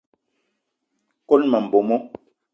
Kone 1.27 1.45
ma 1.51 1.59
mbomo. 1.65 1.95